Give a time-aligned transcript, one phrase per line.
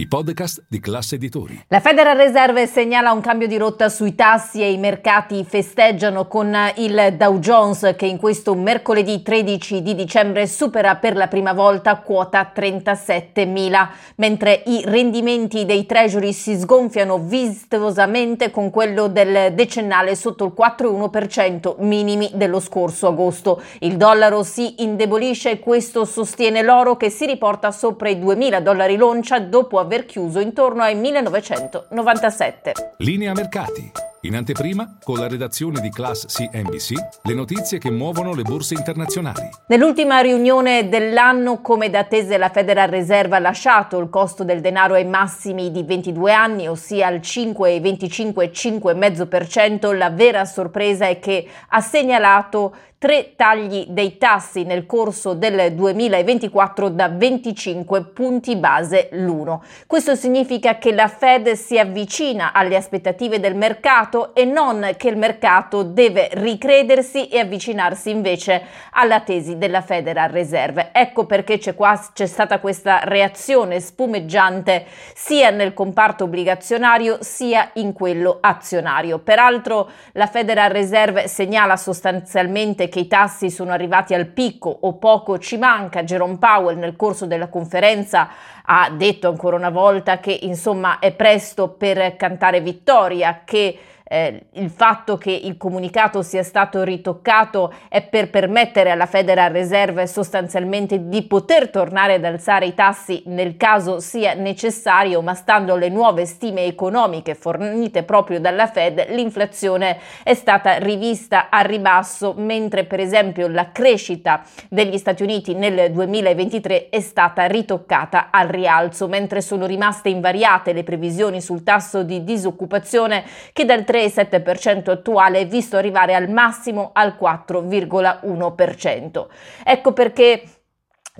[0.00, 1.62] i podcast di classe editori.
[1.68, 6.56] La Federal Reserve segnala un cambio di rotta sui tassi e i mercati festeggiano con
[6.76, 11.98] il Dow Jones che in questo mercoledì 13 di dicembre supera per la prima volta
[11.98, 20.46] quota 37.000, mentre i rendimenti dei treasury si sgonfiano vistosamente con quello del decennale sotto
[20.46, 23.60] il 4,1% minimi dello scorso agosto.
[23.80, 28.96] Il dollaro si indebolisce e questo sostiene l'oro che si riporta sopra i 2.000 dollari
[28.96, 32.94] l'oncia dopo aver aver chiuso intorno ai 1997.
[32.98, 33.90] Linea mercati.
[34.24, 39.48] In anteprima, con la redazione di Class CNBC, le notizie che muovono le borse internazionali.
[39.68, 44.92] Nell'ultima riunione dell'anno, come da tese la Federal Reserve ha lasciato il costo del denaro
[44.92, 52.74] ai massimi di 22 anni, ossia al 5,25-5,5%, la vera sorpresa è che ha segnalato
[53.00, 59.62] tre tagli dei tassi nel corso del 2024 da 25 punti base l'uno.
[59.86, 65.16] Questo significa che la Fed si avvicina alle aspettative del mercato e non che il
[65.16, 70.90] mercato deve ricredersi e avvicinarsi invece alla tesi della Federal Reserve.
[70.92, 74.84] Ecco perché c'è, qua, c'è stata questa reazione spumeggiante
[75.14, 79.20] sia nel comparto obbligazionario sia in quello azionario.
[79.20, 85.38] Peraltro la Federal Reserve segnala sostanzialmente che i tassi sono arrivati al picco o poco
[85.38, 86.02] ci manca.
[86.02, 88.28] Jerome Powell nel corso della conferenza
[88.62, 93.78] ha detto ancora una volta che insomma è presto per cantare vittoria, che
[94.12, 100.08] eh, il fatto che il comunicato sia stato ritoccato è per permettere alla Federal Reserve
[100.08, 105.90] sostanzialmente di poter tornare ad alzare i tassi nel caso sia necessario, ma stando alle
[105.90, 112.98] nuove stime economiche fornite proprio dalla Fed, l'inflazione è stata rivista a ribasso, mentre per
[112.98, 119.66] esempio la crescita degli Stati Uniti nel 2023 è stata ritoccata al rialzo, mentre sono
[119.66, 123.22] rimaste invariate le previsioni sul tasso di disoccupazione
[123.52, 129.26] che dal 3 3,7% attuale visto arrivare al massimo al 4,1%.
[129.64, 130.42] Ecco perché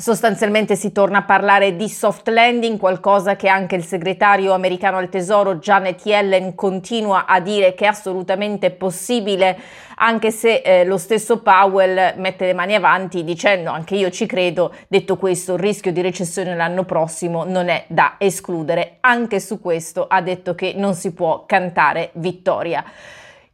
[0.00, 5.10] Sostanzialmente si torna a parlare di soft landing, qualcosa che anche il segretario americano al
[5.10, 9.58] tesoro Janet Yellen continua a dire che è assolutamente possibile,
[9.96, 14.72] anche se eh, lo stesso Powell mette le mani avanti dicendo anche io ci credo,
[14.88, 18.96] detto questo il rischio di recessione l'anno prossimo non è da escludere.
[19.00, 22.82] Anche su questo ha detto che non si può cantare vittoria.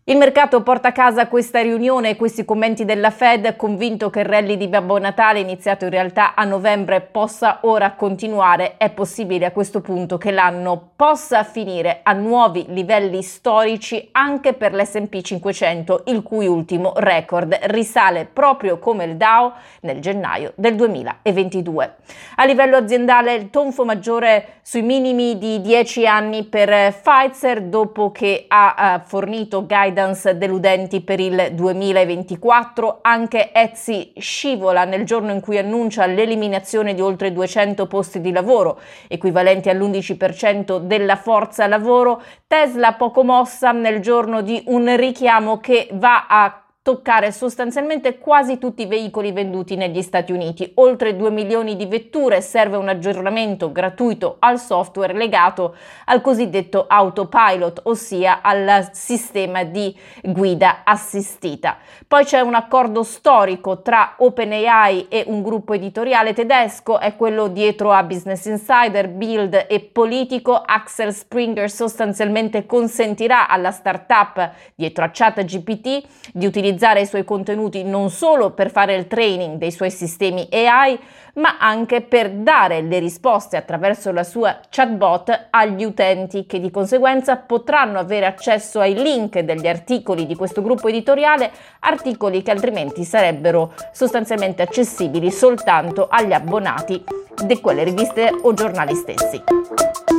[0.09, 4.27] Il mercato porta a casa questa riunione e questi commenti della Fed, convinto che il
[4.27, 8.77] rally di Babbo Natale, iniziato in realtà a novembre, possa ora continuare.
[8.77, 14.77] È possibile a questo punto che l'anno possa finire a nuovi livelli storici anche per
[14.77, 21.95] l'SP 500, il cui ultimo record risale proprio come il Dow nel gennaio del 2022.
[22.37, 28.45] A livello aziendale, il tonfo maggiore sui minimi di 10 anni per Pfizer dopo che
[28.47, 32.99] ha uh, fornito guidance guidance deludenti per il 2024.
[33.01, 38.79] Anche Etsy scivola nel giorno in cui annuncia l'eliminazione di oltre 200 posti di lavoro,
[39.09, 42.23] equivalenti all'11% della forza lavoro.
[42.47, 48.83] Tesla poco mossa nel giorno di un richiamo che va a toccare sostanzialmente quasi tutti
[48.83, 54.37] i veicoli venduti negli Stati Uniti, oltre 2 milioni di vetture, serve un aggiornamento gratuito
[54.39, 59.93] al software legato al cosiddetto autopilot, ossia al sistema di
[60.23, 61.79] guida assistita.
[62.07, 67.91] Poi c'è un accordo storico tra OpenAI e un gruppo editoriale tedesco, è quello dietro
[67.91, 70.55] a Business Insider, Build e Politico.
[70.55, 77.83] Axel Springer sostanzialmente consentirà alla startup dietro a ChatGPT di utilizzare utilizzare i suoi contenuti
[77.85, 80.99] non solo per fare il training dei suoi sistemi AI,
[81.35, 87.37] ma anche per dare le risposte attraverso la sua chatbot agli utenti che di conseguenza
[87.37, 91.51] potranno avere accesso ai link degli articoli di questo gruppo editoriale,
[91.81, 97.03] articoli che altrimenti sarebbero sostanzialmente accessibili soltanto agli abbonati
[97.45, 100.16] di quelle riviste o giornali stessi.